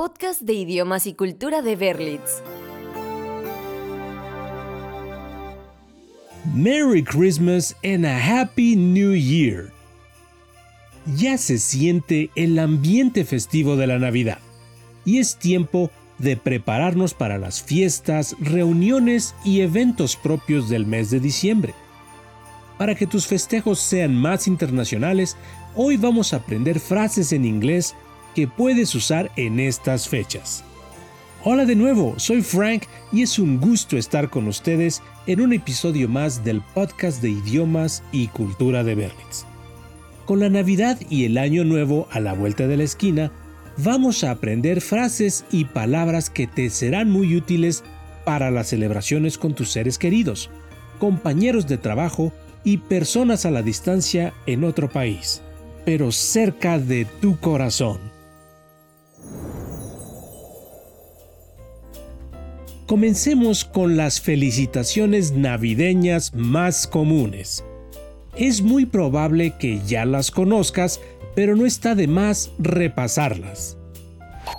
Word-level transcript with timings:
podcast 0.00 0.40
de 0.40 0.54
idiomas 0.54 1.06
y 1.06 1.12
cultura 1.12 1.60
de 1.60 1.76
Berlitz. 1.76 2.42
Merry 6.54 7.04
Christmas 7.04 7.76
and 7.84 8.06
a 8.06 8.16
Happy 8.16 8.76
New 8.76 9.14
Year. 9.14 9.70
Ya 11.18 11.36
se 11.36 11.58
siente 11.58 12.30
el 12.34 12.58
ambiente 12.58 13.26
festivo 13.26 13.76
de 13.76 13.88
la 13.88 13.98
Navidad 13.98 14.38
y 15.04 15.18
es 15.18 15.36
tiempo 15.36 15.90
de 16.16 16.38
prepararnos 16.38 17.12
para 17.12 17.36
las 17.36 17.62
fiestas, 17.62 18.36
reuniones 18.40 19.34
y 19.44 19.60
eventos 19.60 20.16
propios 20.16 20.70
del 20.70 20.86
mes 20.86 21.10
de 21.10 21.20
diciembre. 21.20 21.74
Para 22.78 22.94
que 22.94 23.06
tus 23.06 23.26
festejos 23.26 23.78
sean 23.78 24.14
más 24.14 24.48
internacionales, 24.48 25.36
hoy 25.76 25.98
vamos 25.98 26.32
a 26.32 26.36
aprender 26.36 26.80
frases 26.80 27.34
en 27.34 27.44
inglés 27.44 27.94
que 28.34 28.46
puedes 28.48 28.94
usar 28.94 29.30
en 29.36 29.60
estas 29.60 30.08
fechas. 30.08 30.64
Hola 31.42 31.64
de 31.64 31.74
nuevo, 31.74 32.18
soy 32.18 32.42
Frank 32.42 32.82
y 33.12 33.22
es 33.22 33.38
un 33.38 33.58
gusto 33.58 33.96
estar 33.96 34.28
con 34.28 34.46
ustedes 34.46 35.02
en 35.26 35.40
un 35.40 35.54
episodio 35.54 36.06
más 36.06 36.44
del 36.44 36.60
podcast 36.60 37.22
de 37.22 37.30
idiomas 37.30 38.02
y 38.12 38.28
cultura 38.28 38.84
de 38.84 38.94
Berlitz. 38.94 39.46
Con 40.26 40.40
la 40.40 40.50
Navidad 40.50 41.00
y 41.08 41.24
el 41.24 41.38
Año 41.38 41.64
Nuevo 41.64 42.08
a 42.10 42.20
la 42.20 42.34
vuelta 42.34 42.66
de 42.66 42.76
la 42.76 42.84
esquina, 42.84 43.32
vamos 43.78 44.22
a 44.22 44.32
aprender 44.32 44.82
frases 44.82 45.46
y 45.50 45.64
palabras 45.64 46.28
que 46.28 46.46
te 46.46 46.68
serán 46.68 47.10
muy 47.10 47.34
útiles 47.36 47.84
para 48.26 48.50
las 48.50 48.68
celebraciones 48.68 49.38
con 49.38 49.54
tus 49.54 49.70
seres 49.70 49.98
queridos, 49.98 50.50
compañeros 50.98 51.66
de 51.66 51.78
trabajo 51.78 52.34
y 52.64 52.76
personas 52.76 53.46
a 53.46 53.50
la 53.50 53.62
distancia 53.62 54.34
en 54.44 54.64
otro 54.64 54.90
país, 54.90 55.40
pero 55.86 56.12
cerca 56.12 56.78
de 56.78 57.06
tu 57.06 57.40
corazón. 57.40 58.09
Comencemos 62.90 63.64
con 63.64 63.96
las 63.96 64.20
felicitaciones 64.20 65.30
navideñas 65.30 66.34
más 66.34 66.88
comunes. 66.88 67.64
Es 68.34 68.62
muy 68.62 68.84
probable 68.84 69.54
que 69.60 69.80
ya 69.86 70.04
las 70.04 70.32
conozcas, 70.32 71.00
pero 71.36 71.54
no 71.54 71.66
está 71.66 71.94
de 71.94 72.08
más 72.08 72.50
repasarlas. 72.58 73.78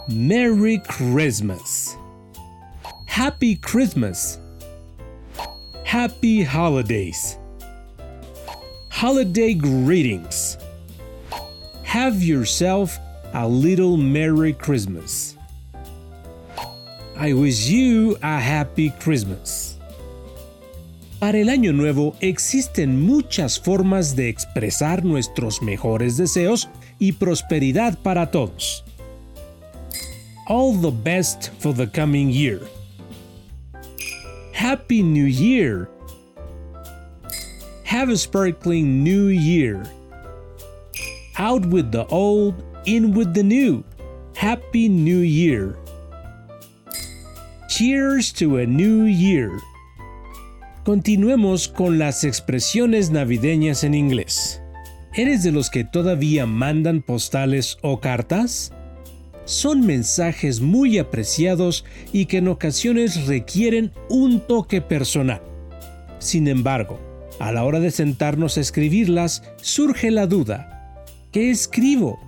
Merry 0.07 0.81
Christmas. 0.83 1.97
Happy 3.05 3.57
Christmas. 3.57 4.39
Happy 5.83 6.45
Holidays. 6.45 7.37
Holiday 8.91 9.53
greetings. 9.53 10.57
Have 11.83 12.23
yourself 12.23 12.97
a 13.33 13.45
little 13.45 13.97
Merry 13.97 14.53
Christmas. 14.53 15.35
I 17.21 17.33
wish 17.33 17.69
you 17.69 18.17
a 18.23 18.39
happy 18.39 18.89
Christmas. 18.99 19.77
Para 21.19 21.37
el 21.37 21.49
año 21.49 21.71
nuevo 21.71 22.15
existen 22.19 22.99
muchas 22.99 23.59
formas 23.59 24.15
de 24.15 24.27
expresar 24.27 25.05
nuestros 25.05 25.61
mejores 25.61 26.17
deseos 26.17 26.67
y 26.97 27.11
prosperidad 27.11 27.99
para 27.99 28.31
todos. 28.31 28.83
All 30.47 30.75
the 30.81 30.89
best 30.89 31.51
for 31.59 31.75
the 31.75 31.85
coming 31.85 32.31
year. 32.31 32.59
Happy 34.51 35.03
New 35.03 35.27
Year. 35.27 35.91
Have 37.83 38.09
a 38.09 38.17
sparkling 38.17 39.03
new 39.03 39.27
year. 39.27 39.83
Out 41.37 41.67
with 41.67 41.91
the 41.91 42.07
old, 42.07 42.55
in 42.87 43.13
with 43.13 43.35
the 43.35 43.43
new. 43.43 43.83
Happy 44.35 44.89
New 44.89 45.19
Year. 45.19 45.77
Cheers 47.71 48.33
to 48.33 48.57
a 48.57 48.65
New 48.65 49.07
Year. 49.07 49.49
Continuemos 50.83 51.69
con 51.69 51.99
las 51.99 52.25
expresiones 52.25 53.11
navideñas 53.11 53.85
en 53.85 53.93
inglés. 53.93 54.61
¿Eres 55.13 55.41
de 55.43 55.53
los 55.53 55.69
que 55.69 55.85
todavía 55.85 56.45
mandan 56.45 57.01
postales 57.01 57.77
o 57.81 58.01
cartas? 58.01 58.73
Son 59.45 59.85
mensajes 59.85 60.59
muy 60.59 60.99
apreciados 60.99 61.85
y 62.11 62.25
que 62.25 62.39
en 62.39 62.49
ocasiones 62.49 63.25
requieren 63.25 63.93
un 64.09 64.41
toque 64.41 64.81
personal. 64.81 65.41
Sin 66.19 66.49
embargo, 66.49 66.99
a 67.39 67.53
la 67.53 67.63
hora 67.63 67.79
de 67.79 67.91
sentarnos 67.91 68.57
a 68.57 68.61
escribirlas, 68.61 69.43
surge 69.61 70.11
la 70.11 70.27
duda. 70.27 71.05
¿Qué 71.31 71.49
escribo? 71.49 72.19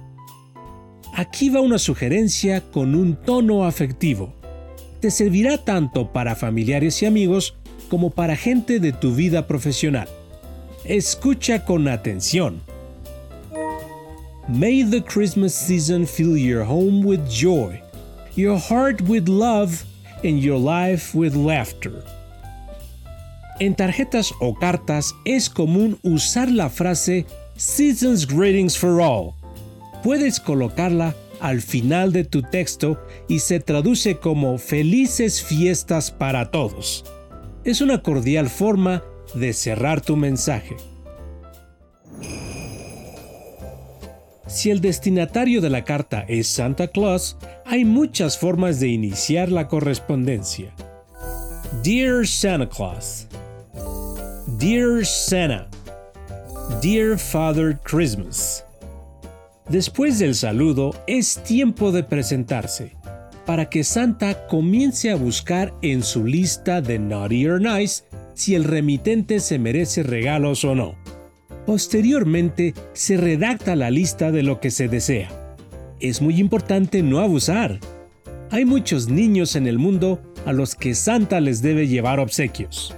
Aquí 1.14 1.50
va 1.50 1.60
una 1.60 1.80
sugerencia 1.80 2.62
con 2.62 2.96
un 2.96 3.18
tono 3.18 3.66
afectivo 3.66 4.42
te 5.04 5.12
servirá 5.12 5.58
tanto 5.58 6.14
para 6.14 6.34
familiares 6.34 7.02
y 7.02 7.06
amigos 7.06 7.56
como 7.90 8.12
para 8.12 8.38
gente 8.38 8.80
de 8.80 8.94
tu 8.94 9.14
vida 9.14 9.48
profesional. 9.48 10.08
Escucha 10.86 11.66
con 11.66 11.90
atención. 11.90 12.62
May 14.48 14.86
the 14.86 15.04
Christmas 15.04 15.54
season 15.54 16.08
fill 16.08 16.38
your 16.38 16.64
home 16.64 17.06
with 17.06 17.20
joy, 17.30 17.82
your 18.38 18.58
heart 18.58 19.02
with 19.02 19.28
love, 19.28 19.84
and 20.24 20.40
your 20.40 20.58
life 20.58 21.14
with 21.14 21.36
laughter. 21.36 22.02
En 23.60 23.76
tarjetas 23.76 24.34
o 24.40 24.56
cartas 24.56 25.14
es 25.26 25.50
común 25.50 26.00
usar 26.04 26.50
la 26.50 26.70
frase 26.70 27.26
Season's 27.58 28.26
Greetings 28.26 28.78
for 28.78 29.02
All. 29.02 29.34
Puedes 30.02 30.40
colocarla 30.40 31.14
al 31.44 31.62
final 31.62 32.14
de 32.14 32.24
tu 32.24 32.42
texto 32.42 32.98
y 33.28 33.40
se 33.40 33.60
traduce 33.60 34.16
como 34.16 34.58
felices 34.58 35.44
fiestas 35.44 36.10
para 36.10 36.52
todos. 36.52 37.04
Es 37.66 37.82
una 37.82 38.02
cordial 38.02 38.50
forma 38.50 39.04
de 39.36 39.52
cerrar 39.52 40.00
tu 40.00 40.16
mensaje. 40.16 40.78
Si 44.48 44.72
el 44.72 44.80
destinatario 44.80 45.60
de 45.60 45.70
la 45.70 45.84
carta 45.84 46.24
es 46.30 46.48
Santa 46.48 46.88
Claus, 46.88 47.36
hay 47.66 47.84
muchas 47.84 48.38
formas 48.38 48.80
de 48.80 48.88
iniciar 48.88 49.52
la 49.52 49.68
correspondencia. 49.68 50.74
Dear 51.84 52.26
Santa 52.26 52.70
Claus. 52.70 53.28
Dear 54.60 55.06
Santa. 55.06 55.68
Dear 56.82 57.20
Father 57.20 57.78
Christmas. 57.84 58.64
Después 59.70 60.20
del 60.20 60.36
saludo 60.36 60.94
es 61.08 61.42
tiempo 61.44 61.94
de 61.94 62.04
presentarse, 62.04 62.98
para 63.46 63.70
que 63.70 63.86
Santa 63.86 64.46
comience 64.48 65.10
a 65.10 65.16
buscar 65.16 65.74
en 65.82 66.04
su 66.04 66.26
lista 66.26 66.82
de 66.82 67.00
Naughty 67.00 67.48
or 67.48 67.62
Nice 67.62 68.04
si 68.34 68.56
el 68.56 68.66
remitente 68.66 69.40
se 69.40 69.60
merece 69.60 70.04
regalos 70.04 70.66
o 70.66 70.76
no. 70.76 70.96
Posteriormente 71.66 72.74
se 72.92 73.16
redacta 73.16 73.78
la 73.78 73.90
lista 73.90 74.32
de 74.32 74.44
lo 74.44 74.60
que 74.60 74.70
se 74.70 74.90
desea. 74.90 75.30
Es 76.02 76.22
muy 76.22 76.42
importante 76.42 77.02
no 77.02 77.20
abusar. 77.20 77.80
Hay 78.52 78.66
muchos 78.66 79.08
niños 79.08 79.56
en 79.56 79.66
el 79.66 79.80
mundo 79.80 80.22
a 80.46 80.52
los 80.52 80.76
que 80.76 80.94
Santa 80.94 81.40
les 81.40 81.62
debe 81.62 81.88
llevar 81.88 82.20
obsequios. 82.20 82.94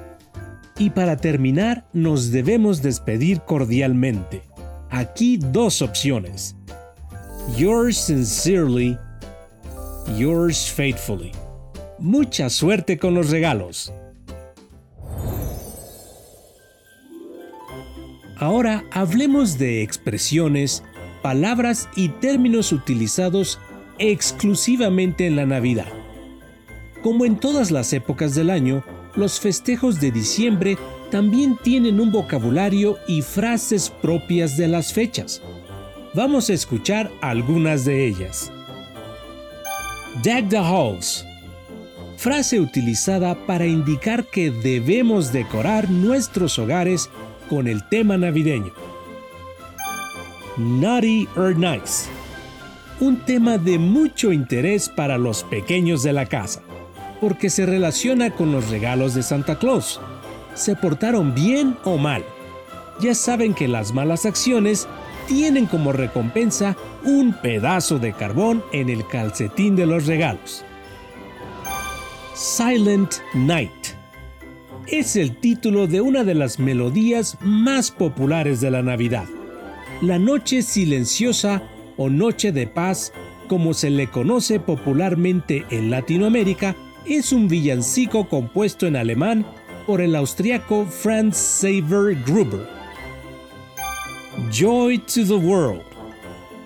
Y 0.79 0.89
para 0.89 1.15
terminar, 1.15 1.87
nos 1.93 2.31
debemos 2.31 2.81
despedir 2.81 3.41
cordialmente 3.41 4.41
aquí 4.95 5.37
dos 5.37 5.81
opciones. 5.81 6.55
Yours 7.57 7.97
sincerely, 7.97 8.97
yours 10.17 10.71
faithfully. 10.71 11.31
Mucha 11.99 12.49
suerte 12.49 12.97
con 12.97 13.13
los 13.13 13.29
regalos. 13.29 13.91
Ahora 18.37 18.83
hablemos 18.91 19.57
de 19.57 19.81
expresiones, 19.81 20.83
palabras 21.21 21.89
y 21.95 22.09
términos 22.09 22.71
utilizados 22.71 23.59
exclusivamente 23.99 25.25
en 25.25 25.35
la 25.35 25.45
Navidad. 25.45 25.91
Como 27.01 27.25
en 27.25 27.37
todas 27.37 27.71
las 27.71 27.93
épocas 27.93 28.33
del 28.33 28.49
año, 28.49 28.83
los 29.15 29.39
festejos 29.39 30.01
de 30.01 30.11
diciembre 30.11 30.77
también 31.09 31.57
tienen 31.61 31.99
un 31.99 32.11
vocabulario 32.11 32.97
y 33.07 33.21
frases 33.21 33.89
propias 33.89 34.57
de 34.57 34.67
las 34.67 34.93
fechas. 34.93 35.41
Vamos 36.13 36.49
a 36.49 36.53
escuchar 36.53 37.11
algunas 37.21 37.85
de 37.85 38.07
ellas. 38.07 38.51
Deck 40.23 40.49
the 40.49 40.57
halls. 40.57 41.25
Frase 42.17 42.59
utilizada 42.59 43.35
para 43.45 43.65
indicar 43.65 44.25
que 44.25 44.49
debemos 44.49 45.33
decorar 45.33 45.89
nuestros 45.89 46.57
hogares 46.57 47.09
con 47.49 47.67
el 47.67 47.87
tema 47.89 48.17
navideño. 48.17 48.71
Naughty 50.57 51.27
or 51.35 51.55
Nice. 51.55 52.09
Un 53.01 53.17
tema 53.25 53.57
de 53.57 53.77
mucho 53.77 54.31
interés 54.31 54.87
para 54.87 55.17
los 55.17 55.43
pequeños 55.43 56.01
de 56.01 56.13
la 56.13 56.25
casa, 56.25 56.61
porque 57.19 57.49
se 57.49 57.65
relaciona 57.65 58.31
con 58.31 58.53
los 58.53 58.69
regalos 58.69 59.13
de 59.13 59.21
Santa 59.21 59.59
Claus 59.59 59.99
se 60.55 60.75
portaron 60.75 61.35
bien 61.35 61.77
o 61.83 61.97
mal. 61.97 62.23
ya 63.01 63.13
saben 63.13 63.53
que 63.53 63.67
las 63.67 63.93
malas 63.93 64.25
acciones 64.25 64.87
tienen 65.27 65.65
como 65.65 65.91
recompensa 65.91 66.77
un 67.03 67.33
pedazo 67.33 67.99
de 67.99 68.13
carbón 68.13 68.63
en 68.71 68.89
el 68.89 69.05
calcetín 69.05 69.75
de 69.75 69.85
los 69.85 70.05
regalos. 70.05 70.63
Silent 72.33 73.15
Night 73.33 73.71
es 74.87 75.15
el 75.15 75.35
título 75.37 75.87
de 75.87 76.01
una 76.01 76.23
de 76.23 76.35
las 76.35 76.59
melodías 76.59 77.37
más 77.41 77.91
populares 77.91 78.61
de 78.61 78.71
la 78.71 78.81
Navidad. 78.81 79.25
La 80.01 80.19
Noche 80.19 80.61
Silenciosa 80.61 81.63
o 81.97 82.09
Noche 82.09 82.51
de 82.51 82.67
Paz, 82.67 83.11
como 83.47 83.73
se 83.73 83.89
le 83.89 84.07
conoce 84.07 84.59
popularmente 84.59 85.65
en 85.69 85.89
Latinoamérica, 85.89 86.75
es 87.05 87.31
un 87.31 87.47
villancico 87.47 88.27
compuesto 88.29 88.85
en 88.87 88.95
alemán 88.95 89.45
por 89.85 90.01
el 90.01 90.15
austriaco 90.15 90.85
Franz 90.85 91.37
Xaver 91.61 92.15
Gruber. 92.25 92.67
Joy 94.51 94.99
to 94.99 95.25
the 95.25 95.35
World 95.35 95.81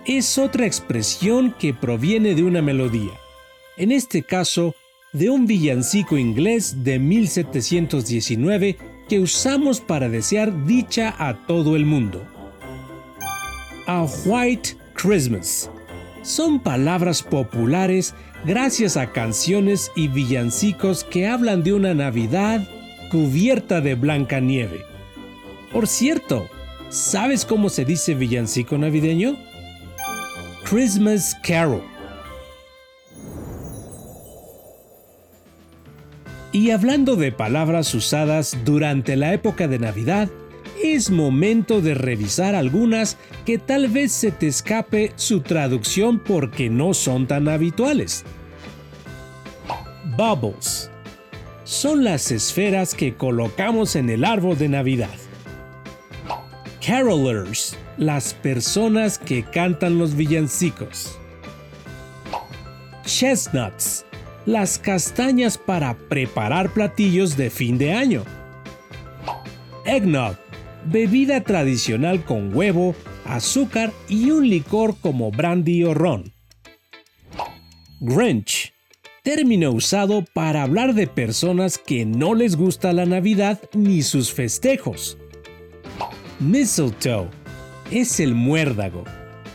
es 0.06 0.38
otra 0.38 0.66
expresión 0.66 1.54
que 1.60 1.74
proviene 1.74 2.34
de 2.34 2.44
una 2.44 2.62
melodía, 2.62 3.12
en 3.78 3.92
este 3.92 4.24
caso 4.24 4.74
de 5.14 5.30
un 5.30 5.46
villancico 5.46 6.18
inglés 6.18 6.84
de 6.84 7.00
1719 7.00 8.78
que 9.08 9.20
usamos 9.20 9.82
para 9.82 10.10
desear 10.10 10.66
dicha 10.66 11.16
a 11.18 11.46
todo 11.46 11.76
el 11.76 11.86
mundo. 11.86 12.26
A 13.88 14.06
White 14.26 14.78
Christmas 14.94 15.70
son 16.22 16.60
palabras 16.60 17.24
populares 17.24 18.14
gracias 18.46 18.98
a 18.98 19.12
canciones 19.12 19.92
y 19.96 20.08
villancicos 20.08 21.04
que 21.04 21.28
hablan 21.28 21.64
de 21.64 21.74
una 21.74 21.94
Navidad 21.94 22.68
cubierta 23.10 23.82
de 23.82 23.96
blanca 23.96 24.40
nieve. 24.40 24.86
Por 25.72 25.88
cierto, 25.88 26.48
¿sabes 26.90 27.46
cómo 27.46 27.70
se 27.70 27.86
dice 27.86 28.16
villancico 28.16 28.78
navideño? 28.78 29.38
Christmas 30.64 31.36
Carol. 31.44 31.84
Y 36.52 36.72
hablando 36.72 37.16
de 37.16 37.32
palabras 37.32 37.94
usadas 37.94 38.58
durante 38.66 39.16
la 39.16 39.34
época 39.34 39.68
de 39.68 39.78
Navidad, 39.78 40.30
es 40.84 41.12
momento 41.12 41.82
de 41.82 41.94
revisar 41.94 42.56
algunas 42.56 43.18
que 43.46 43.58
tal 43.58 43.88
vez 43.88 44.12
se 44.12 44.32
te 44.32 44.48
escape 44.48 45.12
su 45.16 45.42
traducción 45.42 46.20
porque 46.20 46.70
no 46.70 46.94
son 46.94 47.28
tan 47.28 47.48
habituales. 47.50 48.24
Bubbles. 50.18 50.89
Son 51.70 52.04
las 52.04 52.32
esferas 52.32 52.96
que 52.96 53.14
colocamos 53.14 53.96
en 53.96 54.10
el 54.10 54.26
árbol 54.26 54.58
de 54.58 54.68
Navidad. 54.68 55.16
Carolers. 56.84 57.78
Las 57.96 58.34
personas 58.34 59.20
que 59.20 59.44
cantan 59.44 60.00
los 60.00 60.16
villancicos. 60.16 61.16
Chestnuts. 63.06 64.04
Las 64.48 64.80
castañas 64.80 65.60
para 65.60 65.96
preparar 65.96 66.74
platillos 66.74 67.38
de 67.38 67.52
fin 67.52 67.78
de 67.78 67.94
año. 67.94 68.24
Eggnog 69.86 70.38
bebida 70.86 71.42
tradicional 71.42 72.24
con 72.24 72.52
huevo, 72.52 72.96
azúcar 73.26 73.94
y 74.08 74.32
un 74.32 74.50
licor 74.50 74.98
como 75.00 75.30
brandy 75.30 75.84
o 75.84 75.94
ron. 75.94 76.34
Grinch, 78.00 78.74
término 79.24 79.72
usado 79.72 80.24
para 80.34 80.64
hablar 80.64 80.94
de 80.94 81.08
personas 81.08 81.78
que 81.78 82.06
no 82.06 82.34
les 82.34 82.56
gusta 82.56 82.94
la 82.94 83.06
Navidad 83.06 83.60
ni 83.74 84.02
sus 84.02 84.32
festejos. 84.32 85.18
Mistletoe 86.40 87.30
es 87.92 88.20
el 88.20 88.36
muérdago. 88.36 89.04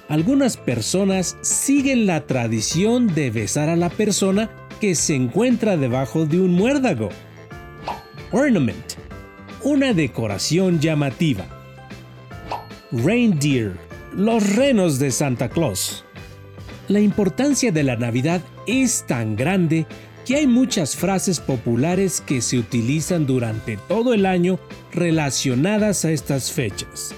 Algunas 0.09 0.57
personas 0.57 1.37
siguen 1.43 2.07
la 2.07 2.27
tradición 2.27 3.15
de 3.15 3.31
besar 3.31 3.69
a 3.69 3.77
la 3.77 3.91
persona 3.91 4.51
que 4.81 4.95
se 4.95 5.15
encuentra 5.15 5.77
debajo 5.77 6.27
de 6.27 6.41
un 6.41 6.53
muérdago. 6.53 7.09
Ornament 8.33 9.05
una 9.65 9.95
decoración 9.95 10.79
llamativa. 10.79 11.47
Reindeer, 12.93 13.73
los 14.13 14.55
renos 14.55 14.99
de 14.99 15.11
Santa 15.11 15.49
Claus. 15.49 16.04
La 16.89 17.01
importancia 17.01 17.73
de 17.73 17.83
la 17.83 17.97
Navidad 17.97 18.41
es 18.67 19.05
tan 19.07 19.37
grande 19.37 19.87
que 20.27 20.37
hay 20.37 20.47
muchas 20.47 20.97
frases 20.97 21.41
populares 21.41 22.21
que 22.21 22.41
se 22.41 22.59
utilizan 22.59 23.27
durante 23.27 23.77
todo 23.77 24.15
el 24.15 24.27
año 24.27 24.59
relacionadas 24.93 26.05
a 26.05 26.11
estas 26.11 26.51
fechas. 26.51 27.15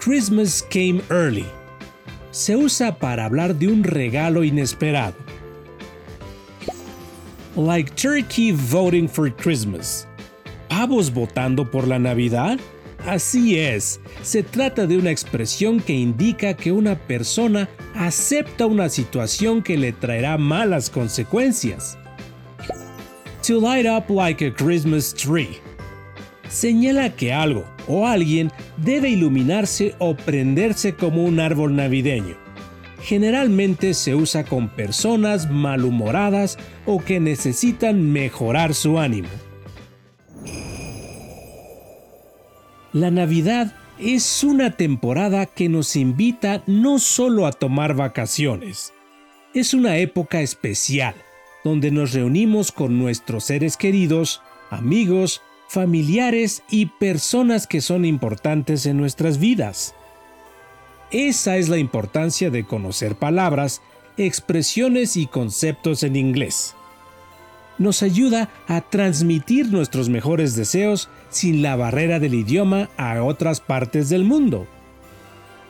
Christmas 0.00 0.64
came 0.70 1.00
early. 1.10 1.46
Se 2.30 2.56
usa 2.56 2.98
para 2.98 3.24
hablar 3.24 3.54
de 3.54 3.68
un 3.68 3.84
regalo 3.84 4.44
inesperado. 4.44 5.16
Like 7.56 7.92
turkey 7.94 8.52
voting 8.52 9.08
for 9.08 9.30
Christmas 9.34 10.08
pavos 10.74 11.14
votando 11.14 11.70
por 11.70 11.86
la 11.86 11.98
Navidad? 11.98 12.58
Así 13.06 13.58
es, 13.58 14.00
se 14.22 14.42
trata 14.42 14.86
de 14.86 14.96
una 14.96 15.10
expresión 15.10 15.78
que 15.78 15.92
indica 15.92 16.54
que 16.54 16.72
una 16.72 16.98
persona 16.98 17.68
acepta 17.94 18.64
una 18.64 18.88
situación 18.88 19.62
que 19.62 19.76
le 19.76 19.92
traerá 19.92 20.38
malas 20.38 20.88
consecuencias. 20.88 21.98
To 23.46 23.60
light 23.60 23.86
up 23.86 24.08
like 24.08 24.46
a 24.46 24.54
Christmas 24.54 25.12
tree. 25.12 25.58
Señala 26.48 27.14
que 27.14 27.30
algo 27.30 27.66
o 27.88 28.06
alguien 28.06 28.50
debe 28.78 29.10
iluminarse 29.10 29.94
o 29.98 30.16
prenderse 30.16 30.94
como 30.94 31.24
un 31.24 31.40
árbol 31.40 31.76
navideño. 31.76 32.36
Generalmente 33.02 33.92
se 33.92 34.14
usa 34.14 34.44
con 34.44 34.70
personas 34.70 35.50
malhumoradas 35.50 36.56
o 36.86 37.04
que 37.04 37.20
necesitan 37.20 38.12
mejorar 38.12 38.72
su 38.72 38.98
ánimo. 38.98 39.28
La 42.94 43.10
Navidad 43.10 43.74
es 43.98 44.44
una 44.44 44.76
temporada 44.76 45.46
que 45.46 45.68
nos 45.68 45.96
invita 45.96 46.62
no 46.68 47.00
solo 47.00 47.44
a 47.44 47.50
tomar 47.50 47.94
vacaciones, 47.94 48.92
es 49.52 49.74
una 49.74 49.96
época 49.96 50.42
especial 50.42 51.16
donde 51.64 51.90
nos 51.90 52.12
reunimos 52.12 52.70
con 52.70 52.96
nuestros 52.96 53.46
seres 53.46 53.76
queridos, 53.76 54.42
amigos, 54.70 55.42
familiares 55.66 56.62
y 56.70 56.86
personas 56.86 57.66
que 57.66 57.80
son 57.80 58.04
importantes 58.04 58.86
en 58.86 58.96
nuestras 58.96 59.38
vidas. 59.38 59.96
Esa 61.10 61.56
es 61.56 61.68
la 61.68 61.78
importancia 61.78 62.48
de 62.48 62.62
conocer 62.62 63.16
palabras, 63.16 63.82
expresiones 64.16 65.16
y 65.16 65.26
conceptos 65.26 66.04
en 66.04 66.14
inglés 66.14 66.76
nos 67.78 68.02
ayuda 68.02 68.50
a 68.66 68.80
transmitir 68.80 69.70
nuestros 69.70 70.08
mejores 70.08 70.54
deseos 70.54 71.08
sin 71.30 71.62
la 71.62 71.76
barrera 71.76 72.20
del 72.20 72.34
idioma 72.34 72.88
a 72.96 73.22
otras 73.22 73.60
partes 73.60 74.08
del 74.08 74.24
mundo. 74.24 74.66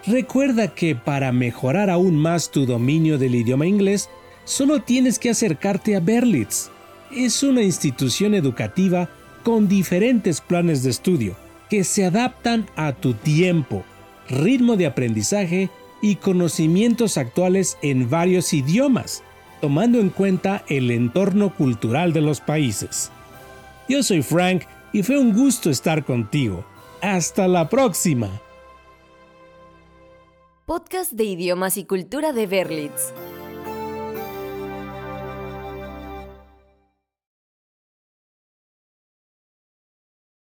Recuerda 0.07 0.75
que 0.75 0.95
para 0.95 1.33
mejorar 1.33 1.89
aún 1.89 2.17
más 2.17 2.51
tu 2.51 2.67
dominio 2.67 3.17
del 3.17 3.35
idioma 3.35 3.67
inglés, 3.67 4.11
solo 4.45 4.83
tienes 4.83 5.19
que 5.19 5.31
acercarte 5.31 5.97
a 5.97 6.01
Berlitz. 6.01 6.71
Es 7.11 7.43
una 7.43 7.63
institución 7.63 8.35
educativa 8.35 9.09
con 9.43 9.69
diferentes 9.69 10.41
planes 10.41 10.83
de 10.83 10.91
estudio 10.91 11.37
que 11.71 11.85
se 11.85 12.05
adaptan 12.05 12.67
a 12.77 12.93
tu 12.93 13.15
tiempo, 13.15 13.85
ritmo 14.29 14.77
de 14.77 14.87
aprendizaje 14.87 15.71
y 16.03 16.17
conocimientos 16.17 17.17
actuales 17.17 17.79
en 17.81 18.11
varios 18.11 18.53
idiomas 18.53 19.23
tomando 19.65 19.99
en 19.99 20.11
cuenta 20.11 20.63
el 20.69 20.91
entorno 20.91 21.55
cultural 21.55 22.13
de 22.13 22.21
los 22.21 22.43
países. 22.43 23.11
Yo 23.89 24.03
soy 24.03 24.21
Frank 24.21 24.65
y 24.93 25.03
fue 25.03 25.17
un 25.17 25.33
gusto 25.33 25.71
estar 25.71 26.05
contigo. 26.05 26.67
Hasta 27.01 27.49
la 27.49 27.71
próxima. 27.71 28.29
Podcast 30.67 31.13
de 31.13 31.25
idiomas 31.25 31.79
y 31.79 31.87
cultura 31.87 32.35
de 32.35 32.47
Berlitz. 32.47 33.15